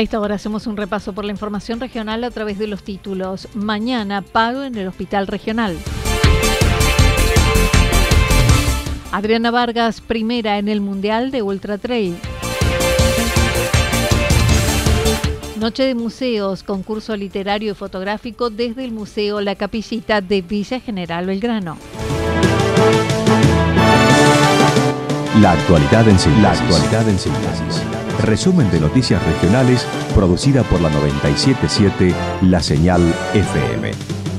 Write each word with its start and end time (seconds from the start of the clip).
A 0.00 0.02
esta 0.02 0.18
hora 0.18 0.36
hacemos 0.36 0.66
un 0.66 0.78
repaso 0.78 1.12
por 1.12 1.26
la 1.26 1.30
información 1.30 1.78
regional 1.78 2.24
a 2.24 2.30
través 2.30 2.58
de 2.58 2.66
los 2.66 2.82
títulos. 2.82 3.48
Mañana 3.52 4.22
pago 4.22 4.62
en 4.62 4.74
el 4.76 4.88
Hospital 4.88 5.26
Regional. 5.26 5.76
Adriana 9.12 9.50
Vargas, 9.50 10.00
primera 10.00 10.56
en 10.56 10.68
el 10.70 10.80
Mundial 10.80 11.30
de 11.30 11.42
Ultra 11.42 11.76
Trail. 11.76 12.16
Noche 15.58 15.82
de 15.82 15.94
Museos, 15.94 16.62
concurso 16.62 17.14
literario 17.14 17.72
y 17.72 17.74
fotográfico 17.74 18.48
desde 18.48 18.86
el 18.86 18.92
Museo 18.92 19.42
La 19.42 19.54
Capillita 19.54 20.22
de 20.22 20.40
Villa 20.40 20.80
General 20.80 21.26
Belgrano. 21.26 21.76
La 25.42 25.52
actualidad 25.52 26.08
en 26.08 26.18
síntesis. 26.18 26.42
La 26.42 26.52
actualidad 26.52 27.06
en 27.06 27.18
síntesis. 27.18 27.99
Resumen 28.18 28.70
de 28.70 28.80
noticias 28.80 29.24
regionales 29.24 29.86
producida 30.14 30.62
por 30.64 30.80
la 30.80 30.90
977 30.90 32.14
La 32.42 32.60
Señal 32.62 33.00
FM. 33.34 33.92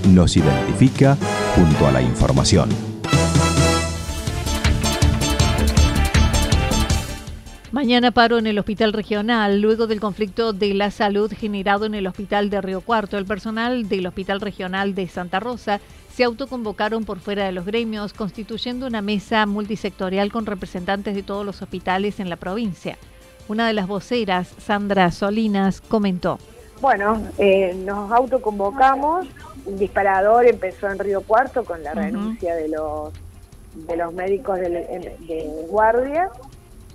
Nos 0.10 0.38
identifica 0.38 1.18
junto 1.56 1.88
a 1.88 1.92
la 1.92 2.02
información. 2.02 2.70
Mañana 7.72 8.12
paro 8.12 8.38
en 8.38 8.48
el 8.48 8.60
hospital 8.60 8.94
regional. 8.94 9.62
Luego 9.62 9.88
del 9.88 10.00
conflicto 10.00 10.54
de 10.54 10.74
la 10.74 10.92
salud 10.92 11.32
generado 11.36 11.86
en 11.86 11.96
el 11.96 12.06
hospital 12.06 12.50
de 12.50 12.62
Río 12.62 12.82
Cuarto, 12.82 13.18
el 13.18 13.26
personal 13.26 13.88
del 13.88 14.06
hospital 14.06 14.42
regional 14.42 14.94
de 14.94 15.08
Santa 15.08 15.40
Rosa 15.40 15.80
se 16.14 16.26
autoconvocaron 16.26 17.06
por 17.06 17.20
fuera 17.20 17.46
de 17.46 17.54
los 17.54 17.66
gremios, 17.66 18.14
constituyendo 18.14 18.86
una 18.86 19.02
mesa 19.02 19.46
multisectorial 19.46 20.32
con 20.32 20.46
representantes 20.46 21.16
de 21.16 21.24
todos 21.24 21.46
los 21.46 21.62
hospitales 21.62 22.20
en 22.20 22.30
la 22.30 22.36
provincia. 22.36 22.98
Una 23.48 23.68
de 23.68 23.74
las 23.74 23.88
voceras, 23.88 24.48
Sandra 24.60 25.12
Solinas, 25.12 25.82
comentó. 25.82 26.40
Bueno, 26.80 27.22
eh, 27.38 27.74
nos 27.86 28.12
autoconvocamos. 28.12 29.28
Un 29.66 29.78
disparador 29.78 30.46
empezó 30.48 30.90
en 30.90 31.00
Río 31.00 31.22
Cuarto 31.22 31.64
con 31.64 31.84
la 31.84 31.94
renuncia 31.94 32.56
de 32.56 32.70
los 32.70 33.14
de 33.74 33.96
los 33.96 34.14
médicos 34.14 34.60
de, 34.60 34.70
de 34.70 35.66
guardia 35.70 36.30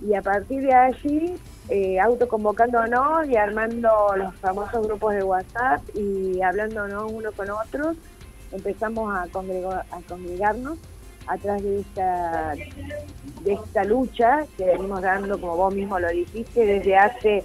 y 0.01 0.13
a 0.13 0.21
partir 0.21 0.61
de 0.61 0.73
allí 0.73 1.35
eh, 1.69 1.99
autoconvocándonos 1.99 3.27
y 3.27 3.35
armando 3.35 3.89
los 4.15 4.33
famosos 4.35 4.87
grupos 4.87 5.13
de 5.15 5.23
WhatsApp 5.23 5.81
y 5.95 6.41
hablándonos 6.41 7.11
uno 7.11 7.31
con 7.33 7.49
otros, 7.49 7.97
empezamos 8.51 9.13
a, 9.13 9.23
a 9.23 10.01
congregarnos 10.07 10.77
atrás 11.27 11.61
de 11.61 11.81
esta, 11.81 12.53
de 13.43 13.53
esta 13.53 13.83
lucha 13.83 14.45
que 14.57 14.65
venimos 14.65 15.01
dando, 15.01 15.39
como 15.39 15.57
vos 15.57 15.73
mismo 15.73 15.99
lo 15.99 16.09
dijiste, 16.09 16.65
desde 16.65 16.95
hace 16.97 17.43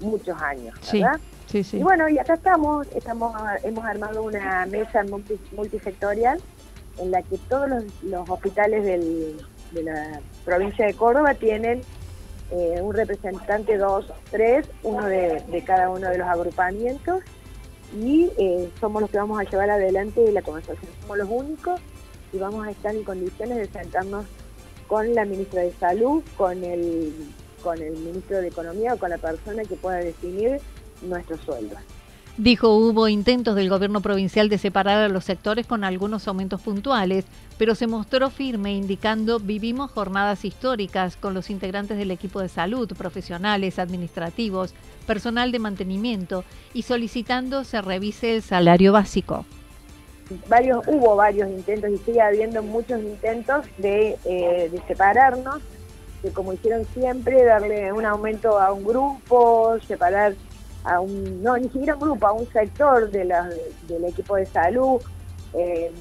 muchos 0.00 0.40
años, 0.40 0.74
¿verdad? 0.92 1.20
Sí, 1.46 1.62
sí, 1.64 1.78
Y 1.78 1.82
bueno, 1.82 2.08
y 2.08 2.18
acá 2.18 2.34
estamos, 2.34 2.86
estamos 2.94 3.34
hemos 3.62 3.84
armado 3.84 4.22
una 4.22 4.64
mesa 4.66 5.04
multisectorial 5.52 6.40
en 6.98 7.10
la 7.10 7.22
que 7.22 7.36
todos 7.38 7.68
los 8.02 8.30
hospitales 8.30 8.84
del, 8.84 9.36
de 9.72 9.82
la 9.82 10.20
provincia 10.44 10.86
de 10.86 10.94
Córdoba 10.94 11.34
tienen 11.34 11.82
eh, 12.50 12.80
un 12.82 12.94
representante, 12.94 13.78
dos, 13.78 14.12
tres, 14.30 14.66
uno 14.82 15.06
de, 15.06 15.64
cada 15.66 15.88
uno 15.88 16.08
de 16.08 16.18
los 16.18 16.28
agrupamientos 16.28 17.22
y 17.98 18.30
eh, 18.38 18.70
somos 18.78 19.02
los 19.02 19.10
que 19.10 19.18
vamos 19.18 19.40
a 19.40 19.44
llevar 19.44 19.70
adelante 19.70 20.30
la 20.32 20.42
conversación. 20.42 20.90
Somos 21.00 21.18
los 21.18 21.28
únicos 21.30 21.80
y 22.32 22.38
vamos 22.38 22.66
a 22.66 22.70
estar 22.70 22.94
en 22.94 23.04
condiciones 23.04 23.58
de 23.58 23.66
sentarnos 23.68 24.24
con 24.86 25.14
la 25.14 25.24
ministra 25.24 25.62
de 25.62 25.72
Salud, 25.72 26.22
con 26.36 26.64
el, 26.64 27.12
con 27.62 27.80
el 27.80 27.92
ministro 27.92 28.38
de 28.38 28.48
Economía 28.48 28.94
o 28.94 28.98
con 28.98 29.10
la 29.10 29.18
persona 29.18 29.62
que 29.64 29.76
pueda 29.76 29.98
definir 29.98 30.60
nuestros 31.02 31.40
sueldos. 31.40 31.78
Dijo 32.38 32.74
hubo 32.74 33.08
intentos 33.08 33.54
del 33.56 33.68
gobierno 33.68 34.00
provincial 34.00 34.48
de 34.48 34.56
separar 34.56 35.02
a 35.02 35.08
los 35.08 35.24
sectores 35.24 35.66
con 35.66 35.84
algunos 35.84 36.26
aumentos 36.26 36.62
puntuales, 36.62 37.26
pero 37.58 37.74
se 37.74 37.86
mostró 37.86 38.30
firme 38.30 38.72
indicando 38.72 39.38
vivimos 39.38 39.90
jornadas 39.90 40.46
históricas 40.46 41.18
con 41.18 41.34
los 41.34 41.50
integrantes 41.50 41.98
del 41.98 42.10
equipo 42.10 42.40
de 42.40 42.48
salud, 42.48 42.90
profesionales, 42.96 43.78
administrativos, 43.78 44.74
personal 45.06 45.52
de 45.52 45.58
mantenimiento 45.58 46.44
y 46.72 46.82
solicitando 46.82 47.64
se 47.64 47.82
revise 47.82 48.36
el 48.36 48.42
salario 48.42 48.92
básico. 48.92 49.44
Varios, 50.48 50.86
hubo 50.86 51.16
varios 51.16 51.50
intentos 51.50 51.90
y 51.90 51.98
sigue 51.98 52.20
habiendo 52.20 52.62
muchos 52.62 53.00
intentos 53.00 53.66
de, 53.78 54.16
eh, 54.24 54.68
de 54.70 54.82
separarnos, 54.86 55.60
de 56.22 56.30
como 56.30 56.52
hicieron 56.52 56.86
siempre, 56.94 57.44
darle 57.44 57.92
un 57.92 58.06
aumento 58.06 58.58
a 58.58 58.72
un 58.72 58.84
grupo, 58.84 59.76
separar 59.86 60.34
a 60.84 61.00
un, 61.00 61.42
no, 61.42 61.56
ni 61.56 61.68
siquiera 61.68 61.94
un 61.94 62.00
grupo, 62.00 62.26
a 62.26 62.32
un 62.32 62.48
sector 62.50 63.10
de 63.10 63.24
la, 63.24 63.50
del 63.88 64.04
equipo 64.04 64.36
de 64.36 64.46
salud, 64.46 65.02
eh, 65.54 65.92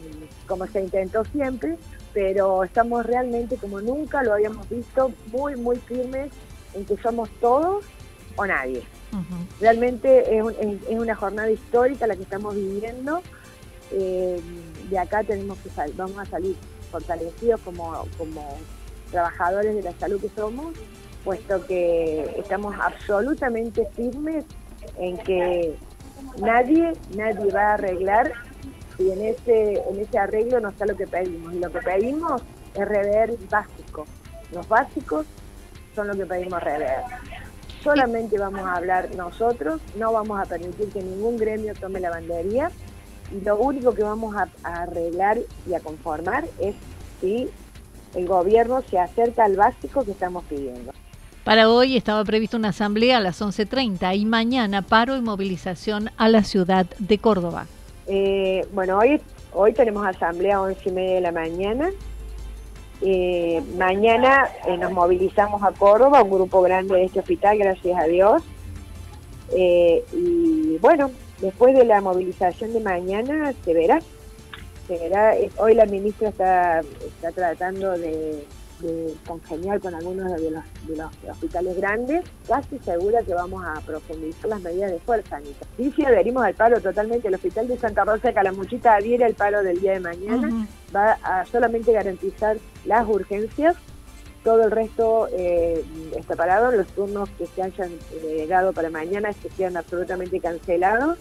como 0.48 0.66
se 0.68 0.82
intentó 0.82 1.26
siempre, 1.26 1.78
pero 2.14 2.64
estamos 2.64 3.06
realmente, 3.06 3.58
como 3.58 3.82
nunca 3.82 4.24
lo 4.24 4.34
habíamos 4.34 4.68
visto, 4.70 5.12
muy, 5.28 5.56
muy 5.56 5.78
firmes 5.78 6.32
en 6.74 6.86
que 6.86 6.98
somos 6.98 7.30
todos 7.40 7.86
o 8.36 8.46
nadie. 8.46 8.84
Realmente 9.60 10.38
es, 10.38 10.46
es, 10.90 10.98
una 10.98 11.16
jornada 11.16 11.52
histórica 11.52 12.08
la 12.08 12.16
que 12.16 12.24
estamos 12.24 12.56
viviendo. 12.56 13.22
Eh, 13.92 14.42
de 14.90 15.00
acá 15.00 15.24
tenemos 15.24 15.58
que 15.60 15.70
vamos 15.94 16.18
a 16.18 16.26
salir 16.26 16.56
fortalecidos 16.92 17.60
como, 17.62 18.06
como 18.18 18.58
trabajadores 19.12 19.76
de 19.76 19.82
la 19.82 19.94
salud 19.94 20.20
que 20.22 20.30
somos, 20.30 20.74
puesto 21.24 21.66
que 21.66 22.36
estamos 22.38 22.76
absolutamente 22.80 23.86
firmes 23.96 24.46
en 24.98 25.18
que 25.20 25.76
nadie, 26.40 26.94
nadie 27.16 27.52
va 27.52 27.72
a 27.72 27.74
arreglar 27.74 28.34
si 28.98 29.12
en 29.12 29.22
ese, 29.22 29.74
en 29.90 30.00
ese 30.00 30.18
arreglo 30.18 30.60
no 30.60 30.70
está 30.70 30.86
lo 30.86 30.96
que 30.96 31.08
pedimos. 31.08 31.54
Y 31.54 31.60
lo 31.60 31.72
que 31.72 31.80
pedimos 31.80 32.42
es 32.74 32.88
rever 32.88 33.36
básico. 33.50 34.06
Los 34.52 34.68
básicos 34.68 35.26
son 35.96 36.08
lo 36.08 36.16
que 36.16 36.26
pedimos 36.26 36.62
rever. 36.62 37.00
Solamente 37.84 38.38
vamos 38.38 38.62
a 38.62 38.76
hablar 38.76 39.10
nosotros, 39.16 39.82
no 39.96 40.14
vamos 40.14 40.40
a 40.40 40.46
permitir 40.46 40.90
que 40.90 41.02
ningún 41.02 41.38
gremio 41.38 41.74
tome 41.74 42.00
la 42.00 42.12
bandería 42.12 42.70
y 43.32 43.44
lo 43.44 43.58
único 43.58 43.94
que 43.94 44.04
vamos 44.04 44.36
a, 44.36 44.48
a 44.64 44.84
arreglar 44.84 45.40
y 45.68 45.74
a 45.74 45.80
conformar 45.80 46.46
es 46.60 46.76
si 47.20 47.50
el 48.16 48.28
gobierno 48.28 48.82
se 48.90 49.00
acerca 49.00 49.46
al 49.46 49.56
básico 49.56 50.04
que 50.04 50.12
estamos 50.12 50.44
pidiendo. 50.46 50.92
Para 51.44 51.70
hoy 51.70 51.98
estaba 51.98 52.24
prevista 52.24 52.58
una 52.58 52.70
asamblea 52.70 53.18
a 53.18 53.20
las 53.20 53.42
11.30 53.42 54.16
y 54.16 54.26
mañana 54.26 54.84
paro 54.84 55.18
y 55.18 55.22
movilización 55.22 56.12
a 56.18 56.30
la 56.30 56.44
ciudad 56.44 56.86
de 57.00 57.18
Córdoba. 57.18 57.66
Eh, 58.08 58.68
bueno, 58.74 59.00
hoy, 59.00 59.20
hoy 59.54 59.74
tenemos 59.74 60.06
asamblea 60.06 60.58
a 60.58 60.62
11 60.62 60.90
y 60.90 60.92
media 60.92 61.16
de 61.16 61.22
la 61.22 61.32
mañana. 61.32 61.90
Eh, 63.02 63.64
mañana 63.76 64.50
eh, 64.68 64.78
nos 64.78 64.92
movilizamos 64.92 65.64
a 65.64 65.72
Córdoba, 65.72 66.22
un 66.22 66.30
grupo 66.30 66.62
grande 66.62 66.94
de 66.94 67.06
este 67.06 67.22
hospital, 67.22 67.58
gracias 67.58 67.98
a 68.00 68.04
Dios. 68.04 68.44
y 69.56 70.78
bueno, 70.78 71.10
después 71.42 71.76
de 71.76 71.86
la 71.86 72.02
movilización 72.02 72.74
de 72.74 72.80
mañana 72.80 73.54
se 73.66 73.74
verá. 73.74 74.00
Se 74.88 74.98
verá. 74.98 75.34
Hoy 75.58 75.74
la 75.74 75.86
ministra 75.86 76.30
está, 76.30 76.80
está 76.80 77.32
tratando 77.32 77.98
de 77.98 78.46
de 78.82 79.14
congeniar 79.28 79.80
con 79.80 79.94
algunos 79.96 80.32
de 80.42 80.52
los, 80.52 80.64
de 80.88 80.96
los 80.98 81.12
hospitales 81.30 81.78
grandes, 81.78 82.24
casi 82.48 82.80
segura 82.80 83.22
que 83.24 83.34
vamos 83.34 83.64
a 83.64 83.80
profundizar 83.82 84.50
las 84.50 84.62
medidas 84.62 84.92
de 84.92 85.00
fuerza 85.00 85.30
sanitaria. 85.30 85.68
Sí, 85.78 85.94
si 85.96 86.06
adherimos 86.06 86.44
al 86.44 86.56
paro 86.56 86.82
totalmente. 86.82 87.28
El 87.28 87.36
Hospital 87.36 87.68
de 87.68 87.78
Santa 87.78 88.04
Rosa 88.04 88.30
de 88.30 88.34
Calamuchita 88.34 88.96
adhiere 88.96 89.26
al 89.26 89.36
paro 89.36 89.64
del 89.64 89.80
día 89.80 89.94
de 89.94 90.00
mañana. 90.00 90.68
Va 90.96 91.14
a 91.24 91.46
solamente 91.46 91.92
garantizar 91.92 92.58
las 92.86 93.08
urgencias. 93.08 93.76
Todo 94.44 94.64
el 94.64 94.72
resto 94.72 95.28
eh, 95.32 95.84
está 96.18 96.36
parado. 96.36 96.72
Los 96.72 96.88
turnos 96.88 97.30
que 97.38 97.46
se 97.48 97.62
hayan 97.62 97.92
eh, 97.92 98.38
llegado 98.38 98.74
para 98.74 98.90
mañana 98.90 99.34
que 99.34 99.50
sean 99.50 99.78
absolutamente 99.78 100.40
cancelados 100.40 101.18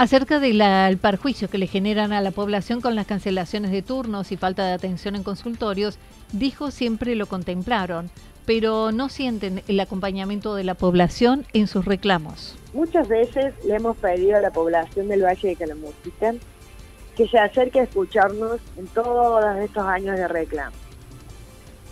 acerca 0.00 0.40
del 0.40 0.96
perjuicio 0.96 1.50
que 1.50 1.58
le 1.58 1.66
generan 1.66 2.14
a 2.14 2.22
la 2.22 2.30
población 2.30 2.80
con 2.80 2.94
las 2.94 3.06
cancelaciones 3.06 3.70
de 3.70 3.82
turnos 3.82 4.32
y 4.32 4.38
falta 4.38 4.64
de 4.64 4.72
atención 4.72 5.14
en 5.14 5.22
consultorios, 5.22 5.98
dijo 6.32 6.70
siempre 6.70 7.14
lo 7.14 7.26
contemplaron, 7.26 8.10
pero 8.46 8.92
no 8.92 9.10
sienten 9.10 9.62
el 9.68 9.78
acompañamiento 9.78 10.54
de 10.54 10.64
la 10.64 10.74
población 10.74 11.44
en 11.52 11.66
sus 11.66 11.84
reclamos. 11.84 12.56
Muchas 12.72 13.08
veces 13.08 13.52
le 13.62 13.74
hemos 13.74 13.94
pedido 13.98 14.38
a 14.38 14.40
la 14.40 14.50
población 14.50 15.08
del 15.08 15.22
Valle 15.22 15.48
de 15.48 15.56
Calamuchita 15.56 16.32
que 17.14 17.28
se 17.28 17.38
acerque 17.38 17.80
a 17.80 17.82
escucharnos 17.82 18.58
en 18.78 18.86
todos 18.86 19.44
estos 19.58 19.84
años 19.84 20.16
de 20.16 20.26
reclamo. 20.28 20.89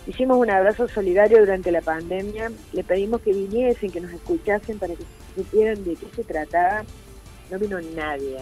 Hicimos 0.09 0.39
un 0.39 0.49
abrazo 0.49 0.87
solidario 0.87 1.37
durante 1.37 1.71
la 1.71 1.81
pandemia, 1.81 2.51
le 2.73 2.83
pedimos 2.83 3.21
que 3.21 3.31
viniesen, 3.31 3.91
que 3.91 4.01
nos 4.01 4.11
escuchasen 4.11 4.79
para 4.79 4.95
que 4.95 5.03
supieran 5.35 5.83
de 5.83 5.95
qué 5.95 6.07
se 6.15 6.23
trataba 6.23 6.81
no 7.51 7.59
vino 7.59 7.79
nadie, 7.95 8.37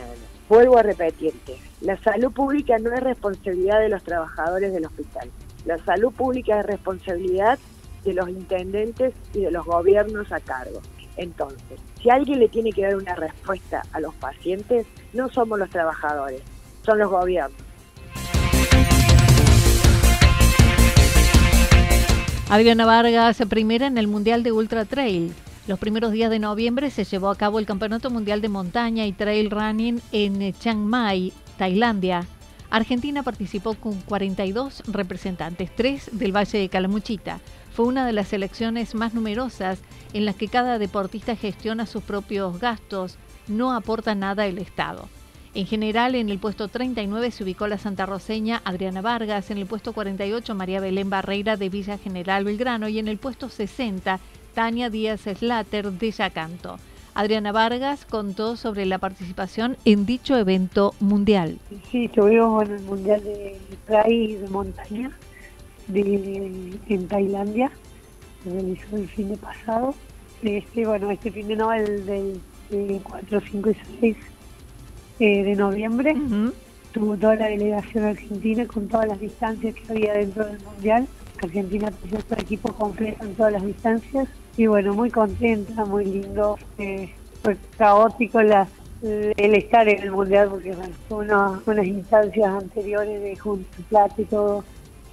Vuelvo 0.47 0.77
a 0.77 0.83
repetirte, 0.83 1.57
la 1.81 2.01
salud 2.01 2.31
pública 2.31 2.79
no 2.79 2.93
es 2.93 3.01
responsabilidad 3.01 3.81
de 3.81 3.89
los 3.89 4.01
trabajadores 4.01 4.71
del 4.71 4.85
hospital. 4.85 5.29
La 5.65 5.77
salud 5.79 6.13
pública 6.13 6.61
es 6.61 6.65
responsabilidad 6.65 7.59
de 8.05 8.13
los 8.13 8.29
intendentes 8.29 9.13
y 9.33 9.41
de 9.41 9.51
los 9.51 9.65
gobiernos 9.65 10.31
a 10.31 10.39
cargo. 10.39 10.81
Entonces, 11.17 11.81
si 12.01 12.09
alguien 12.09 12.39
le 12.39 12.47
tiene 12.47 12.71
que 12.71 12.83
dar 12.83 12.95
una 12.95 13.15
respuesta 13.15 13.81
a 13.91 13.99
los 13.99 14.15
pacientes, 14.15 14.85
no 15.11 15.27
somos 15.27 15.59
los 15.59 15.69
trabajadores, 15.69 16.41
son 16.85 16.99
los 16.99 17.11
gobiernos. 17.11 17.66
Adriana 22.49 22.85
Vargas, 22.85 23.43
primera 23.49 23.87
en 23.87 23.97
el 23.97 24.07
Mundial 24.07 24.41
de 24.41 24.53
Ultra 24.53 24.85
Trail. 24.85 25.33
Los 25.67 25.79
primeros 25.79 26.13
días 26.13 26.29
de 26.29 26.39
noviembre 26.39 26.89
se 26.91 27.03
llevó 27.03 27.29
a 27.29 27.35
cabo 27.35 27.59
el 27.59 27.65
Campeonato 27.65 28.09
Mundial 28.09 28.39
de 28.39 28.47
Montaña 28.47 29.05
y 29.05 29.11
Trail 29.11 29.51
Running 29.51 30.01
en 30.13 30.53
Chiang 30.53 30.85
Mai, 30.85 31.33
Tailandia. 31.57 32.25
Argentina 32.69 33.21
participó 33.21 33.73
con 33.73 33.99
42 33.99 34.83
representantes, 34.87 35.75
tres 35.75 36.09
del 36.13 36.33
Valle 36.33 36.57
de 36.57 36.69
Calamuchita. 36.69 37.41
Fue 37.73 37.85
una 37.85 38.05
de 38.05 38.13
las 38.13 38.29
selecciones 38.29 38.95
más 38.95 39.13
numerosas 39.13 39.79
en 40.13 40.23
las 40.23 40.35
que 40.35 40.47
cada 40.47 40.79
deportista 40.79 41.35
gestiona 41.35 41.85
sus 41.85 42.01
propios 42.01 42.61
gastos, 42.61 43.17
no 43.49 43.73
aporta 43.73 44.15
nada 44.15 44.45
el 44.45 44.57
Estado. 44.57 45.09
En 45.53 45.65
general, 45.65 46.15
en 46.15 46.29
el 46.29 46.39
puesto 46.39 46.67
39 46.67 47.31
se 47.31 47.43
ubicó 47.43 47.67
la 47.67 47.77
santarroceña 47.77 48.61
Adriana 48.63 49.01
Vargas, 49.01 49.49
en 49.49 49.57
el 49.57 49.65
puesto 49.65 49.93
48 49.93 50.53
María 50.55 50.79
Belén 50.79 51.09
Barreira 51.09 51.57
de 51.57 51.69
Villa 51.69 51.97
General 51.97 52.43
Belgrano 52.43 52.87
y 52.87 52.99
en 52.99 53.07
el 53.07 53.17
puesto 53.17 53.49
60 53.49 54.19
Tania 54.53 54.89
Díaz 54.89 55.21
Slater 55.21 55.91
de 55.91 56.11
Yacanto. 56.11 56.77
Adriana 57.13 57.51
Vargas 57.51 58.05
contó 58.05 58.55
sobre 58.55 58.85
la 58.85 58.99
participación 58.99 59.75
en 59.85 60.05
dicho 60.05 60.37
evento 60.37 60.93
mundial. 60.99 61.57
Sí, 61.91 62.05
estuvimos 62.05 62.63
en 62.65 62.75
el 62.75 62.81
Mundial 62.83 63.23
de 63.23 63.57
Trail 63.87 64.39
de 64.39 64.47
Montaña 64.49 65.11
de, 65.87 66.77
en 66.89 67.07
Tailandia, 67.07 67.71
se 68.43 68.51
realizó 68.51 68.95
el 68.97 69.07
fin 69.07 69.29
de 69.29 69.37
pasado. 69.37 69.95
Este, 70.43 70.85
bueno, 70.85 71.09
este 71.09 71.31
fin 71.31 71.47
de 71.47 71.55
no, 71.55 71.73
el 71.73 72.05
del, 72.05 72.39
4, 73.01 73.41
5 73.49 73.69
y 73.71 73.75
6 73.99 74.17
eh, 75.19 75.43
de 75.43 75.55
noviembre. 75.55 76.15
Tuvo 76.91 77.15
toda 77.17 77.35
la 77.35 77.47
delegación 77.47 78.05
argentina 78.05 78.65
con 78.65 78.87
todas 78.87 79.07
las 79.07 79.19
distancias 79.19 79.75
que 79.75 79.91
había 79.91 80.13
dentro 80.13 80.45
del 80.45 80.59
Mundial. 80.61 81.07
Argentina 81.41 81.91
presentó 81.91 82.35
su 82.35 82.41
equipo 82.41 82.73
completo 82.73 83.23
en 83.23 83.35
todas 83.35 83.53
las 83.53 83.65
distancias 83.65 84.27
y 84.55 84.65
bueno, 84.65 84.93
muy 84.93 85.11
contenta, 85.11 85.85
muy 85.85 86.05
lindo. 86.05 86.57
Eh, 86.79 87.13
fue 87.43 87.57
caótico 87.77 88.41
la, 88.41 88.67
el 89.01 89.55
estar 89.55 89.87
en 89.87 90.03
el 90.03 90.11
mundial 90.11 90.49
porque 90.49 90.75
bueno, 91.09 91.61
unas 91.65 91.85
instancias 91.85 92.49
anteriores 92.49 93.21
de 93.21 93.35
junto 93.35 93.69
plata 93.89 94.15
y 94.17 94.25
todo 94.25 94.63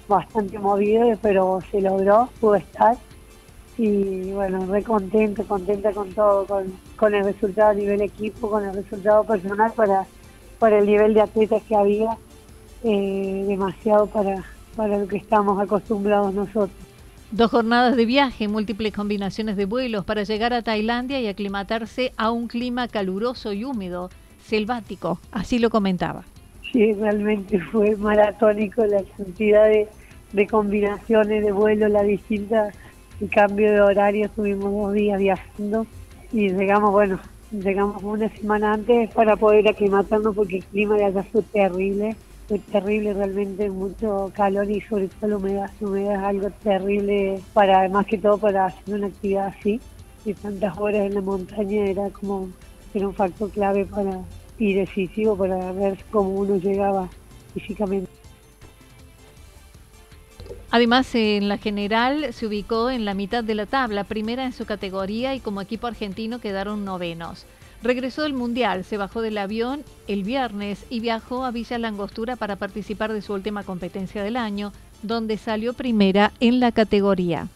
bastante 0.07 0.57
movido, 0.59 1.17
pero 1.21 1.59
se 1.71 1.81
logró, 1.81 2.29
pudo 2.39 2.55
estar. 2.55 2.97
Y 3.77 4.31
bueno, 4.31 4.65
re 4.67 4.83
contenta, 4.83 5.43
contenta 5.43 5.91
con 5.91 6.11
todo, 6.13 6.45
con, 6.45 6.73
con 6.95 7.13
el 7.13 7.25
resultado 7.25 7.71
a 7.71 7.73
nivel 7.73 8.01
equipo, 8.01 8.49
con 8.49 8.63
el 8.63 8.73
resultado 8.73 9.23
personal 9.25 9.73
para, 9.75 10.05
para 10.59 10.79
el 10.79 10.85
nivel 10.85 11.13
de 11.13 11.21
atletas 11.21 11.61
que 11.67 11.75
había, 11.75 12.17
eh, 12.83 13.45
demasiado 13.47 14.07
para, 14.07 14.43
para 14.75 14.97
lo 14.97 15.07
que 15.07 15.17
estamos 15.17 15.59
acostumbrados 15.59 16.33
nosotros. 16.33 16.85
Dos 17.31 17.51
jornadas 17.51 17.95
de 17.95 18.05
viaje, 18.05 18.47
múltiples 18.47 18.93
combinaciones 18.93 19.57
de 19.57 19.65
vuelos 19.65 20.05
para 20.05 20.23
llegar 20.23 20.53
a 20.53 20.61
Tailandia 20.61 21.19
y 21.19 21.27
aclimatarse 21.27 22.13
a 22.17 22.31
un 22.31 22.47
clima 22.47 22.87
caluroso 22.87 23.51
y 23.51 23.65
húmedo, 23.65 24.09
selvático, 24.45 25.19
así 25.31 25.59
lo 25.59 25.69
comentaba. 25.69 26.23
Sí, 26.71 26.93
realmente 26.93 27.59
fue 27.59 27.95
maratónico 27.95 28.85
la 28.85 29.03
cantidad 29.17 29.65
de, 29.65 30.47
combinaciones 30.47 31.43
de 31.43 31.51
vuelos, 31.51 31.89
la 31.89 32.03
distinta, 32.03 32.71
el 33.21 33.29
cambio 33.29 33.71
de 33.71 33.81
horario, 33.81 34.25
estuvimos 34.25 34.71
dos 34.71 34.93
días 34.93 35.19
viajando 35.19 35.85
y 36.31 36.49
llegamos, 36.49 36.91
bueno, 36.91 37.19
llegamos 37.51 38.01
una 38.03 38.29
semana 38.29 38.73
antes 38.73 39.11
para 39.11 39.35
poder 39.35 39.67
aclimatarnos 39.67 40.35
porque 40.35 40.57
el 40.57 40.63
clima 40.65 40.95
de 40.95 41.05
allá 41.05 41.23
fue 41.23 41.41
terrible 41.41 42.15
fue 42.47 42.59
terrible 42.59 43.13
realmente, 43.13 43.69
mucho 43.69 44.31
calor 44.35 44.69
y 44.69 44.79
sobre 44.81 45.07
todo 45.07 45.29
la 45.29 45.37
humedad. 45.37 45.71
La 45.79 45.87
humedad 45.87 46.15
es 46.15 46.23
algo 46.23 46.49
terrible 46.63 47.39
para, 47.53 47.89
más 47.89 48.05
que 48.05 48.17
todo 48.17 48.37
para 48.37 48.67
hacer 48.67 48.95
una 48.95 49.07
actividad 49.07 49.47
así. 49.47 49.79
Y 50.25 50.33
tantas 50.33 50.77
horas 50.77 51.07
en 51.07 51.15
la 51.15 51.21
montaña 51.21 51.85
era 51.85 52.09
como, 52.09 52.49
era 52.93 53.07
un 53.07 53.13
factor 53.13 53.49
clave 53.49 53.85
para, 53.85 54.21
y 54.57 54.73
decisivo 54.73 55.35
para 55.35 55.71
ver 55.71 55.97
cómo 56.11 56.29
uno 56.31 56.57
llegaba 56.57 57.09
físicamente. 57.53 58.09
Además, 60.75 61.15
en 61.15 61.47
la 61.47 61.57
general 61.57 62.33
se 62.33 62.47
ubicó 62.47 62.89
en 62.89 63.05
la 63.05 63.13
mitad 63.13 63.45
de 63.45 63.55
la 63.55 63.65
tabla, 63.65 64.03
primera 64.03 64.43
en 64.43 64.51
su 64.51 64.65
categoría 64.65 65.33
y 65.33 65.39
como 65.39 65.61
equipo 65.61 65.87
argentino 65.87 66.39
quedaron 66.39 66.83
novenos. 66.83 67.45
Regresó 67.81 68.23
del 68.23 68.33
Mundial, 68.33 68.83
se 68.83 68.97
bajó 68.97 69.21
del 69.21 69.37
avión 69.37 69.83
el 70.09 70.23
viernes 70.23 70.85
y 70.89 70.99
viajó 70.99 71.45
a 71.45 71.51
Villa 71.51 71.77
Langostura 71.77 72.35
para 72.35 72.57
participar 72.57 73.13
de 73.13 73.21
su 73.21 73.31
última 73.31 73.63
competencia 73.63 74.21
del 74.21 74.35
año, 74.35 74.73
donde 75.01 75.37
salió 75.37 75.71
primera 75.71 76.33
en 76.41 76.59
la 76.59 76.73
categoría. 76.73 77.47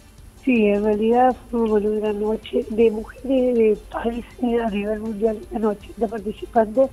Sí, 0.46 0.68
en 0.68 0.86
realidad 0.86 1.36
fue 1.52 1.64
una 1.64 2.14
noche 2.14 2.66
de 2.70 2.90
mujeres 2.90 3.26
de 3.58 3.78
países 3.92 4.62
a 4.66 4.70
nivel 4.70 5.02
mundial, 5.02 5.38
la 5.52 5.60
noche 5.60 5.90
de 5.98 6.08
participantes. 6.08 6.90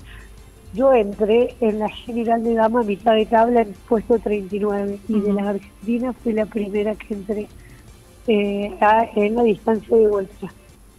Yo 0.77 0.93
entré 0.93 1.57
en 1.61 1.79
la 1.79 1.89
general 1.89 2.45
de 2.45 2.53
dama 2.53 2.81
a 2.81 2.85
mitad 2.85 3.15
de 3.15 3.25
tabla 3.25 3.63
en 3.63 3.73
puesto 3.89 4.19
39 4.19 4.99
y 5.09 5.21
de 5.21 5.33
las 5.33 5.47
argentinas 5.47 6.15
fui 6.23 6.35
la 6.35 6.45
primera 6.45 6.95
que 6.95 7.15
entré 7.15 7.49
eh, 8.27 8.77
en 9.15 9.35
la 9.35 9.43
distancia 9.43 9.97
de 9.97 10.07
vuelta. 10.07 10.53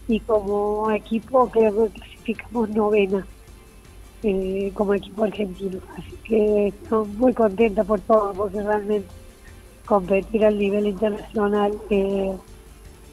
Y 0.08 0.18
como 0.18 0.90
equipo 0.90 1.48
creo 1.48 1.84
que 1.84 2.00
clasificamos 2.00 2.70
novena 2.70 3.24
eh, 4.24 4.72
como 4.74 4.94
equipo 4.94 5.22
argentino. 5.22 5.78
Así 5.96 6.16
que 6.24 6.68
estoy 6.68 7.06
muy 7.16 7.32
contenta 7.32 7.84
por 7.84 8.00
todo, 8.00 8.32
porque 8.32 8.60
realmente 8.60 9.06
competir 9.86 10.44
al 10.44 10.58
nivel 10.58 10.88
internacional, 10.88 11.72
eh, 11.90 12.32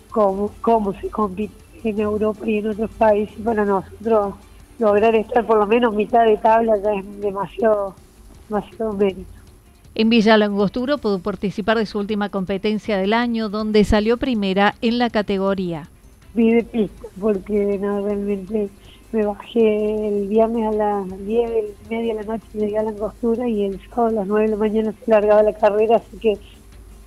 como, 0.09 0.49
como 0.61 0.93
se 0.99 1.09
compite 1.11 1.53
en 1.83 1.99
Europa 1.99 2.49
y 2.49 2.57
en 2.57 2.69
otros 2.69 2.89
países, 2.97 3.37
para 3.43 3.63
nosotros 3.65 4.33
lograr 4.79 5.15
estar 5.15 5.45
por 5.45 5.57
lo 5.57 5.67
menos 5.67 5.95
mitad 5.95 6.25
de 6.25 6.37
tabla 6.37 6.73
ya 6.83 6.93
es 6.93 7.21
demasiado, 7.21 7.95
demasiado 8.49 8.93
mérito. 8.93 9.31
En 9.95 10.09
Villa 10.09 10.37
Langosturo 10.37 10.97
pudo 10.97 11.19
participar 11.19 11.77
de 11.77 11.85
su 11.85 11.99
última 11.99 12.29
competencia 12.29 12.97
del 12.97 13.13
año, 13.13 13.47
donde 13.47 13.85
salió 13.85 14.17
primera 14.17 14.75
en 14.81 14.99
la 14.99 15.09
categoría. 15.09 15.89
Vi 16.33 16.51
de 16.51 16.63
pista, 16.63 17.07
porque 17.19 17.77
no, 17.79 18.01
realmente 18.01 18.69
me 19.13 19.25
bajé 19.25 20.07
el 20.07 20.27
viernes 20.27 20.67
a 20.67 20.71
las 20.71 21.25
10 21.25 21.49
y 21.87 21.93
media 21.93 22.13
de 22.13 22.21
la 22.21 22.33
noche, 22.33 22.45
llegué 22.53 22.77
a 22.77 22.83
la 22.83 22.89
angostura 22.89 23.47
y 23.47 23.63
el 23.63 23.79
sábado 23.89 24.07
a 24.07 24.11
las 24.11 24.27
9 24.27 24.45
de 24.45 24.51
la 24.51 24.57
mañana 24.57 24.93
se 25.05 25.11
largaba 25.11 25.43
la 25.43 25.53
carrera, 25.53 25.95
así 25.95 26.17
que 26.17 26.37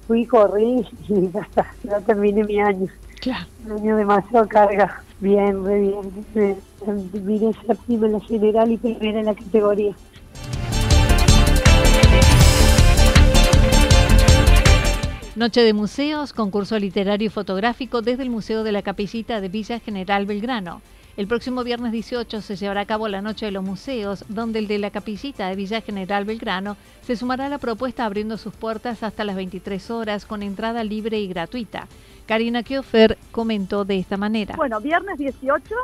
fui, 0.06 0.24
corrí 0.24 0.86
y 1.08 1.36
hasta 1.36 1.66
ya 1.84 2.00
terminé 2.00 2.44
mi 2.44 2.58
año. 2.58 2.86
Claro. 3.20 3.44
Un 3.66 3.72
año 3.72 3.96
demasiado 3.98 4.48
carga. 4.48 5.02
Bien, 5.20 5.64
re 5.64 5.80
bien. 5.80 6.26
Vine 7.12 7.52
en 7.88 8.12
la 8.12 8.20
general 8.20 8.70
y 8.70 8.76
primera 8.76 9.18
en 9.18 9.26
la 9.26 9.34
categoría. 9.34 9.94
Noche 15.34 15.62
de 15.62 15.72
Museos, 15.72 16.32
concurso 16.32 16.78
literario 16.78 17.26
y 17.26 17.30
fotográfico 17.30 18.02
desde 18.02 18.22
el 18.24 18.30
Museo 18.30 18.64
de 18.64 18.72
la 18.72 18.82
Capillita 18.82 19.40
de 19.40 19.48
Villa 19.48 19.80
General 19.80 20.26
Belgrano. 20.26 20.82
El 21.16 21.26
próximo 21.26 21.64
viernes 21.64 21.90
18 21.90 22.42
se 22.42 22.54
llevará 22.54 22.82
a 22.82 22.86
cabo 22.86 23.08
la 23.08 23.22
Noche 23.22 23.46
de 23.46 23.52
los 23.52 23.64
Museos, 23.64 24.24
donde 24.28 24.60
el 24.60 24.68
de 24.68 24.78
la 24.78 24.90
Capillita 24.90 25.48
de 25.48 25.56
Villa 25.56 25.80
General 25.80 26.24
Belgrano 26.24 26.76
se 27.02 27.16
sumará 27.16 27.46
a 27.46 27.48
la 27.48 27.58
propuesta 27.58 28.04
abriendo 28.04 28.38
sus 28.38 28.54
puertas 28.54 29.02
hasta 29.02 29.24
las 29.24 29.34
23 29.34 29.90
horas 29.90 30.26
con 30.26 30.44
entrada 30.44 30.84
libre 30.84 31.18
y 31.18 31.26
gratuita. 31.26 31.88
Karina 32.28 32.62
Kiofer 32.62 33.16
comentó 33.30 33.86
de 33.86 33.98
esta 33.98 34.18
manera. 34.18 34.54
Bueno, 34.54 34.80
viernes 34.80 35.16
18 35.16 35.74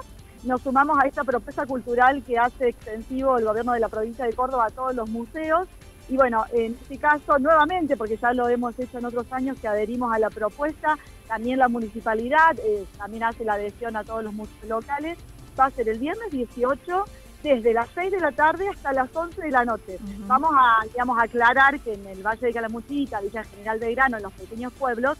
nos 0.42 0.60
sumamos 0.60 0.98
a 1.02 1.06
esta 1.08 1.24
propuesta 1.24 1.64
cultural 1.64 2.22
que 2.22 2.38
hace 2.38 2.68
extensivo 2.68 3.38
el 3.38 3.46
gobierno 3.46 3.72
de 3.72 3.80
la 3.80 3.88
provincia 3.88 4.26
de 4.26 4.34
Córdoba 4.34 4.66
a 4.66 4.70
todos 4.70 4.94
los 4.94 5.08
museos. 5.08 5.66
Y 6.10 6.16
bueno, 6.16 6.44
en 6.52 6.74
este 6.74 6.98
caso, 6.98 7.38
nuevamente, 7.38 7.96
porque 7.96 8.18
ya 8.18 8.34
lo 8.34 8.46
hemos 8.50 8.78
hecho 8.78 8.98
en 8.98 9.06
otros 9.06 9.24
años 9.32 9.58
que 9.58 9.68
adherimos 9.68 10.12
a 10.14 10.18
la 10.18 10.28
propuesta, 10.28 10.98
también 11.26 11.58
la 11.58 11.68
municipalidad 11.68 12.58
eh, 12.58 12.84
también 12.98 13.24
hace 13.24 13.42
la 13.42 13.54
adhesión 13.54 13.96
a 13.96 14.04
todos 14.04 14.22
los 14.22 14.34
museos 14.34 14.68
locales. 14.68 15.16
Va 15.58 15.64
a 15.64 15.70
ser 15.70 15.88
el 15.88 15.98
viernes 15.98 16.30
18 16.30 17.04
desde 17.42 17.72
las 17.72 17.88
6 17.94 18.12
de 18.12 18.20
la 18.20 18.32
tarde 18.32 18.68
hasta 18.68 18.92
las 18.92 19.08
11 19.16 19.40
de 19.40 19.50
la 19.50 19.64
noche. 19.64 19.98
Vamos 20.26 20.50
a, 20.54 20.84
digamos, 20.88 21.18
aclarar 21.18 21.80
que 21.80 21.94
en 21.94 22.06
el 22.06 22.22
Valle 22.22 22.48
de 22.48 22.52
Calamuchita, 22.52 23.22
Villa 23.22 23.44
General 23.44 23.80
de 23.80 23.94
Grano, 23.94 24.18
en 24.18 24.24
los 24.24 24.32
pequeños 24.34 24.74
pueblos, 24.74 25.16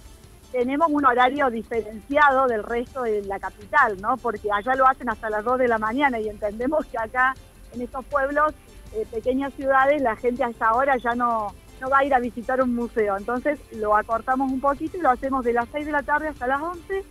tenemos 0.55 0.87
un 0.89 1.05
horario 1.05 1.51
diferenciado 1.51 2.47
del 2.47 2.63
resto 2.63 3.03
de 3.03 3.25
la 3.25 3.41
capital, 3.41 4.01
¿no? 4.01 4.17
Porque 4.17 4.53
allá 4.53 4.77
lo 4.77 4.87
hacen 4.87 5.09
hasta 5.11 5.29
las 5.29 5.45
2 5.45 5.59
de 5.59 5.67
la 5.67 5.79
mañana 5.79 6.21
y 6.21 6.29
entendemos 6.29 6.87
que 6.87 6.97
acá 6.97 7.35
en 7.73 7.83
estos 7.83 8.05
pueblos, 8.05 8.55
eh, 8.93 9.05
pequeñas 9.11 9.53
ciudades, 9.55 10.01
la 10.01 10.15
gente 10.15 10.45
hasta 10.45 10.69
ahora 10.69 10.97
ya 10.97 11.17
no, 11.17 11.53
no 11.81 11.91
va 11.91 11.99
a 11.99 12.05
ir 12.05 12.15
a 12.15 12.21
visitar 12.21 12.63
un 12.63 12.73
museo. 12.73 13.17
Entonces 13.17 13.59
lo 13.73 13.97
acortamos 13.97 14.53
un 14.53 14.61
poquito 14.61 14.97
y 14.97 15.01
lo 15.01 15.11
hacemos 15.11 15.45
de 15.45 15.55
las 15.55 15.69
6 15.73 15.87
de 15.87 15.93
la 15.93 16.05
tarde 16.05 16.29
hasta 16.29 16.47
las 16.47 16.63
11, 16.63 17.05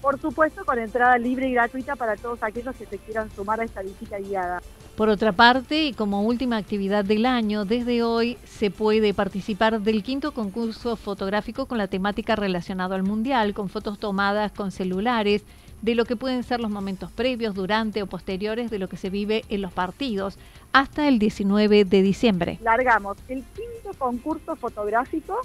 por 0.00 0.20
supuesto 0.20 0.64
con 0.64 0.78
entrada 0.78 1.18
libre 1.18 1.48
y 1.48 1.52
gratuita 1.52 1.96
para 1.96 2.16
todos 2.16 2.42
aquellos 2.42 2.74
que 2.76 2.86
se 2.86 2.98
quieran 2.98 3.30
sumar 3.30 3.60
a 3.60 3.64
esta 3.64 3.82
visita 3.82 4.18
guiada. 4.18 4.62
Por 4.96 5.08
otra 5.08 5.32
parte, 5.32 5.84
y 5.84 5.92
como 5.92 6.22
última 6.22 6.56
actividad 6.56 7.04
del 7.04 7.26
año, 7.26 7.64
desde 7.64 8.02
hoy 8.02 8.36
se 8.44 8.70
puede 8.70 9.14
participar 9.14 9.80
del 9.80 10.02
quinto 10.02 10.32
concurso 10.32 10.96
fotográfico 10.96 11.66
con 11.66 11.78
la 11.78 11.86
temática 11.86 12.34
relacionada 12.34 12.96
al 12.96 13.04
Mundial, 13.04 13.54
con 13.54 13.68
fotos 13.68 13.98
tomadas 13.98 14.50
con 14.52 14.72
celulares, 14.72 15.44
de 15.82 15.94
lo 15.94 16.04
que 16.04 16.16
pueden 16.16 16.42
ser 16.42 16.58
los 16.58 16.70
momentos 16.70 17.12
previos, 17.12 17.54
durante 17.54 18.02
o 18.02 18.06
posteriores 18.06 18.70
de 18.70 18.80
lo 18.80 18.88
que 18.88 18.96
se 18.96 19.10
vive 19.10 19.44
en 19.48 19.62
los 19.62 19.72
partidos, 19.72 20.36
hasta 20.72 21.06
el 21.06 21.20
19 21.20 21.84
de 21.84 22.02
diciembre. 22.02 22.58
Largamos 22.62 23.16
el 23.28 23.44
quinto 23.54 23.96
concurso 23.96 24.56
fotográfico 24.56 25.40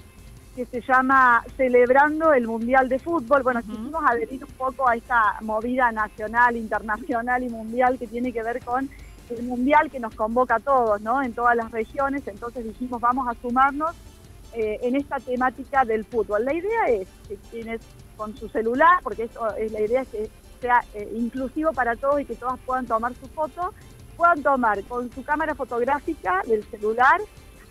que 0.54 0.66
se 0.66 0.80
llama 0.80 1.44
Celebrando 1.56 2.32
el 2.32 2.46
Mundial 2.46 2.88
de 2.88 2.98
Fútbol. 2.98 3.42
Bueno, 3.42 3.60
quisimos 3.60 4.02
adherir 4.06 4.44
un 4.44 4.52
poco 4.52 4.88
a 4.88 4.94
esta 4.94 5.36
movida 5.40 5.90
nacional, 5.90 6.56
internacional 6.56 7.42
y 7.42 7.48
mundial 7.48 7.98
que 7.98 8.06
tiene 8.06 8.32
que 8.32 8.42
ver 8.42 8.64
con 8.64 8.88
el 9.30 9.42
mundial 9.44 9.90
que 9.90 9.98
nos 9.98 10.14
convoca 10.14 10.56
a 10.56 10.60
todos, 10.60 11.00
¿no? 11.00 11.22
En 11.22 11.32
todas 11.32 11.56
las 11.56 11.70
regiones. 11.70 12.22
Entonces 12.26 12.64
dijimos, 12.64 13.00
vamos 13.00 13.26
a 13.28 13.34
sumarnos 13.40 13.94
eh, 14.52 14.78
en 14.82 14.96
esta 14.96 15.18
temática 15.18 15.84
del 15.84 16.04
fútbol. 16.04 16.44
La 16.44 16.54
idea 16.54 16.84
es 16.88 17.08
que 17.28 17.36
quienes 17.50 17.80
con 18.16 18.36
su 18.36 18.48
celular, 18.48 19.00
porque 19.02 19.24
eso 19.24 19.52
es 19.56 19.72
la 19.72 19.80
idea 19.80 20.02
es 20.02 20.08
que 20.08 20.30
sea 20.60 20.84
eh, 20.94 21.10
inclusivo 21.16 21.72
para 21.72 21.96
todos 21.96 22.20
y 22.20 22.24
que 22.24 22.36
todas 22.36 22.60
puedan 22.60 22.86
tomar 22.86 23.12
su 23.14 23.26
foto, 23.26 23.74
puedan 24.16 24.42
tomar 24.42 24.82
con 24.84 25.10
su 25.10 25.24
cámara 25.24 25.56
fotográfica 25.56 26.42
del 26.46 26.62
celular 26.64 27.20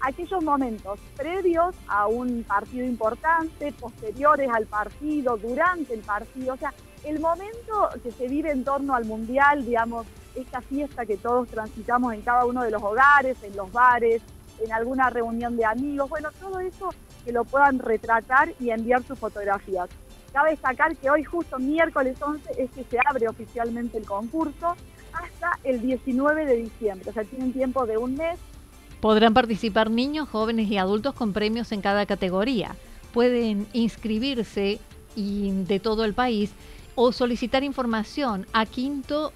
aquellos 0.04 0.44
momentos 0.44 1.00
previos 1.16 1.74
a 1.88 2.08
un 2.08 2.44
partido 2.44 2.86
importante, 2.86 3.72
posteriores 3.72 4.50
al 4.54 4.66
partido, 4.66 5.38
durante 5.38 5.94
el 5.94 6.02
partido, 6.02 6.54
o 6.54 6.58
sea, 6.58 6.74
el 7.06 7.20
momento 7.20 7.90
que 8.04 8.12
se 8.12 8.28
vive 8.28 8.52
en 8.52 8.64
torno 8.66 8.96
al 8.96 9.06
mundial, 9.06 9.66
digamos, 9.66 10.06
esta 10.36 10.62
fiesta 10.62 11.06
que 11.06 11.18
todos 11.18 11.48
transitamos 11.48 12.14
en 12.14 12.22
cada 12.22 12.46
uno 12.46 12.64
de 12.64 12.72
los 12.72 12.84
hogares, 12.84 13.38
en 13.44 13.56
los 13.56 13.72
bares, 13.72 14.22
en 14.60 14.74
alguna 14.74 15.10
reunión 15.10 15.56
de 15.56 15.66
amigos, 15.66 16.10
bueno, 16.10 16.30
todo 16.40 16.60
eso 16.60 16.90
que 17.24 17.32
lo 17.32 17.46
puedan 17.46 17.80
retratar 17.80 18.54
y 18.60 18.72
enviar 18.72 19.04
sus 19.04 19.18
fotografías. 19.18 19.90
Cabe 20.34 20.52
destacar 20.52 20.98
que 20.98 21.10
hoy 21.10 21.24
justo 21.24 21.60
miércoles 21.60 22.22
11 22.22 22.52
es 22.58 22.72
que 22.72 22.84
se 22.84 22.98
abre 23.06 23.30
oficialmente 23.30 23.98
el 23.98 24.06
concurso 24.06 24.76
hasta 25.14 25.60
el 25.64 25.82
19 25.82 26.46
de 26.46 26.56
diciembre, 26.58 27.10
o 27.10 27.14
sea, 27.14 27.24
tienen 27.24 27.54
tiempo 27.54 27.86
de 27.86 27.98
un 27.98 28.16
mes. 28.16 28.38
Podrán 29.04 29.34
participar 29.34 29.92
niños, 29.92 30.30
jóvenes 30.30 30.70
y 30.70 30.78
adultos 30.78 31.14
con 31.14 31.34
premios 31.34 31.74
en 31.74 31.82
cada 31.82 32.06
categoría. 32.06 32.78
Pueden 33.12 33.68
inscribirse 33.74 34.80
de 35.18 35.80
todo 35.82 36.06
el 36.06 36.14
país 36.14 36.52
o 36.96 37.12
solicitar 37.12 37.66
información 37.66 38.48
a 38.54 38.66
quinto 38.66 39.34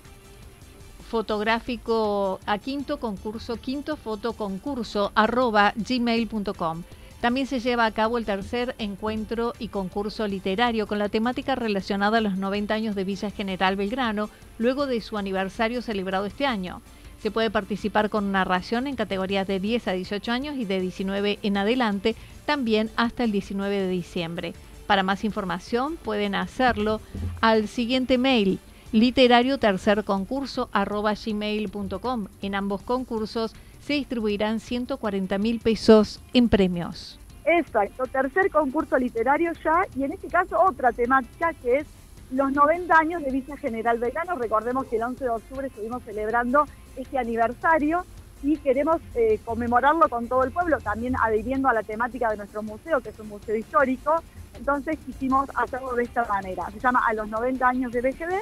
fotográfico 1.10 2.40
a 2.46 2.60
quinto 2.60 3.02
concurso, 3.02 3.58
quinto 3.58 3.98
foto 3.98 4.32
concurso 4.32 5.12
arroba 5.16 5.74
gmail.com. 5.76 6.84
También 7.20 7.46
se 7.46 7.60
lleva 7.60 7.86
a 7.86 7.92
cabo 7.92 8.18
el 8.18 8.24
tercer 8.24 8.74
encuentro 8.78 9.52
y 9.60 9.68
concurso 9.68 10.30
literario 10.30 10.88
con 10.88 10.98
la 10.98 11.10
temática 11.10 11.56
relacionada 11.56 12.20
a 12.20 12.22
los 12.22 12.38
90 12.38 12.74
años 12.74 12.96
de 12.96 13.04
Villa 13.04 13.32
General 13.32 13.76
Belgrano, 13.76 14.30
luego 14.60 14.88
de 14.88 15.02
su 15.02 15.18
aniversario 15.18 15.82
celebrado 15.82 16.26
este 16.26 16.46
año. 16.46 16.82
Se 17.20 17.32
puede 17.32 17.50
participar 17.50 18.10
con 18.10 18.32
narración 18.32 18.88
en 18.88 18.96
categorías 18.96 19.48
de 19.48 19.60
10 19.60 19.88
a 19.88 19.92
18 19.94 20.32
años 20.32 20.56
y 20.58 20.66
de 20.66 20.80
19 20.80 21.40
en 21.42 21.58
adelante, 21.58 22.16
también 22.46 22.90
hasta 22.96 23.24
el 23.24 23.32
19 23.32 23.76
de 23.76 23.90
diciembre. 23.90 24.54
Para 24.86 25.04
más 25.04 25.24
información 25.24 25.98
pueden 25.98 26.36
hacerlo 26.36 27.02
al 27.42 27.68
siguiente 27.68 28.18
mail 28.18 28.60
literario 28.92 29.58
tercer 29.58 30.04
concurso 30.04 30.70
gmail.com. 30.74 32.28
En 32.42 32.56
ambos 32.56 32.82
concursos 32.84 33.54
se 33.82 33.94
distribuirán 33.94 34.60
140 34.60 35.38
mil 35.38 35.60
pesos 35.60 36.22
en 36.34 36.50
premios. 36.50 37.20
Exacto, 37.46 38.06
tercer 38.08 38.52
concurso 38.52 38.98
literario 38.98 39.54
ya 39.64 39.84
y 39.96 40.04
en 40.04 40.12
este 40.12 40.28
caso 40.28 40.62
otra 40.62 40.92
temática 40.92 41.54
que 41.54 41.78
es 41.78 41.88
los 42.32 42.52
90 42.52 42.98
años 42.98 43.24
de 43.24 43.32
Villa 43.32 43.58
General 43.58 43.98
Belgrano. 43.98 44.36
Recordemos 44.36 44.86
que 44.88 44.98
el 44.98 45.04
11 45.04 45.24
de 45.24 45.30
octubre 45.30 45.68
estuvimos 45.68 46.04
celebrando 46.04 46.66
este 46.96 47.18
aniversario 47.18 48.06
y 48.44 48.58
queremos 48.58 48.98
eh, 49.16 49.40
conmemorarlo 49.46 50.08
con 50.10 50.28
todo 50.28 50.44
el 50.44 50.52
pueblo, 50.52 50.78
también 50.80 51.16
adhiriendo 51.22 51.70
a 51.70 51.74
la 51.74 51.84
temática 51.84 52.30
de 52.30 52.38
nuestro 52.38 52.62
museo, 52.62 53.00
que 53.02 53.10
es 53.10 53.20
un 53.20 53.30
museo 53.30 53.56
histórico. 53.56 54.16
Entonces 54.56 54.98
quisimos 55.06 55.50
hacerlo 55.56 55.94
de 55.96 56.04
esta 56.04 56.26
manera. 56.26 56.70
Se 56.72 56.80
llama 56.80 57.02
A 57.08 57.14
los 57.14 57.28
90 57.30 57.68
años 57.68 57.92
de 57.92 58.02
BGD 58.02 58.34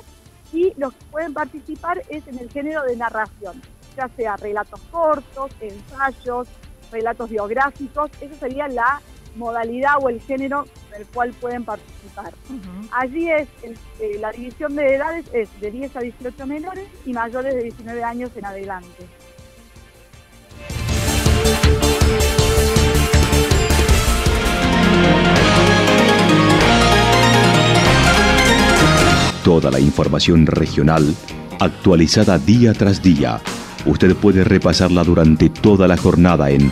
y 0.54 0.74
los 0.78 0.94
que 0.94 1.06
pueden 1.12 1.34
participar 1.34 2.02
es 2.10 2.28
en 2.28 2.40
el 2.40 2.50
género 2.50 2.84
de 2.84 2.96
narración, 2.96 3.62
ya 3.96 4.08
sea 4.10 4.38
relatos 4.38 4.80
cortos, 4.92 5.52
ensayos, 5.60 6.48
relatos 6.92 7.30
biográficos, 7.30 8.12
esa 8.22 8.36
sería 8.36 8.68
la 8.68 9.02
modalidad 9.36 9.96
o 10.02 10.10
el 10.10 10.22
género 10.22 10.66
el 10.98 11.06
cual 11.08 11.32
pueden 11.34 11.64
participar. 11.64 12.34
Allí 12.92 13.30
es 13.30 13.48
eh, 13.64 14.18
la 14.20 14.32
división 14.32 14.76
de 14.76 14.96
edades 14.96 15.26
es 15.34 15.50
de 15.60 15.72
10 15.72 15.96
a 15.96 16.00
18 16.00 16.48
menores 16.48 16.88
y 17.06 17.14
mayores 17.14 17.56
de 17.56 17.64
19 17.64 18.04
años 18.04 18.32
en 18.36 18.46
adelante. 18.46 19.08
Toda 29.44 29.70
la 29.70 29.80
información 29.80 30.48
regional 30.48 31.16
actualizada 31.60 32.40
día 32.40 32.74
tras 32.74 33.02
día. 33.02 33.40
Usted 33.86 34.16
puede 34.16 34.44
repasarla 34.44 35.04
durante 35.04 35.50
toda 35.50 35.88
la 35.88 35.98
jornada 35.98 36.50
en 36.50 36.72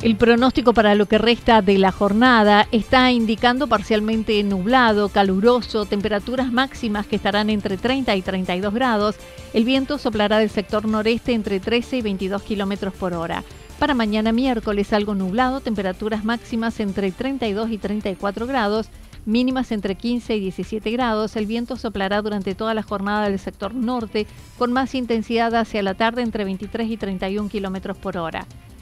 El 0.00 0.14
pronóstico 0.14 0.72
para 0.74 0.94
lo 0.94 1.06
que 1.06 1.18
resta 1.18 1.60
de 1.60 1.76
la 1.76 1.90
jornada 1.90 2.68
está 2.70 3.10
indicando 3.10 3.66
parcialmente 3.66 4.40
nublado, 4.44 5.08
caluroso, 5.08 5.86
temperaturas 5.86 6.52
máximas 6.52 7.08
que 7.08 7.16
estarán 7.16 7.50
entre 7.50 7.76
30 7.76 8.14
y 8.14 8.22
32 8.22 8.72
grados. 8.72 9.16
El 9.52 9.64
viento 9.64 9.98
soplará 9.98 10.38
del 10.38 10.50
sector 10.50 10.86
noreste 10.86 11.32
entre 11.32 11.58
13 11.58 11.96
y 11.96 12.02
22 12.02 12.42
kilómetros 12.42 12.94
por 12.94 13.12
hora. 13.12 13.42
Para 13.80 13.94
mañana 13.94 14.30
miércoles 14.30 14.92
algo 14.92 15.16
nublado, 15.16 15.60
temperaturas 15.60 16.24
máximas 16.24 16.78
entre 16.78 17.10
32 17.10 17.70
y 17.72 17.78
34 17.78 18.46
grados. 18.46 18.88
mínimas 19.26 19.72
entre 19.72 19.96
15 19.96 20.36
y 20.36 20.40
17 20.40 20.90
grados. 20.92 21.34
El 21.34 21.46
viento 21.46 21.76
soplará 21.76 22.22
durante 22.22 22.54
toda 22.54 22.72
la 22.72 22.84
jornada 22.84 23.28
del 23.28 23.38
sector 23.40 23.74
norte, 23.74 24.28
con 24.56 24.72
más 24.72 24.94
intensidad 24.94 25.54
hacia 25.56 25.82
la 25.82 25.94
tarde 25.94 26.22
entre 26.22 26.44
23 26.44 26.88
y 26.88 26.96
31 26.96 27.48
kilómetros 27.48 27.98
por 27.98 28.16
hora. 28.16 28.46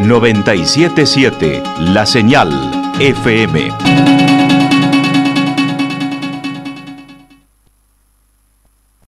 977 0.00 1.62
La 1.78 2.06
Señal 2.06 2.50
FM. 3.00 4.43